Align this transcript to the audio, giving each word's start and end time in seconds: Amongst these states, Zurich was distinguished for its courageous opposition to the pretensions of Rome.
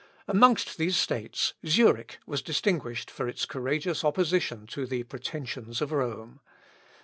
Amongst 0.27 0.79
these 0.79 0.97
states, 0.97 1.53
Zurich 1.63 2.17
was 2.25 2.41
distinguished 2.41 3.11
for 3.11 3.27
its 3.27 3.45
courageous 3.45 4.03
opposition 4.03 4.65
to 4.65 4.87
the 4.87 5.03
pretensions 5.03 5.79
of 5.79 5.91
Rome. 5.91 6.39